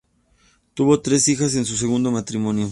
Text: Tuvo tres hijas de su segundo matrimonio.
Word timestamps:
Tuvo 0.73 0.99
tres 0.99 1.27
hijas 1.27 1.53
de 1.53 1.63
su 1.63 1.77
segundo 1.77 2.09
matrimonio. 2.11 2.69